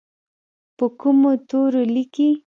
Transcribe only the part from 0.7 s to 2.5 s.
په کومو تورو لیکي؟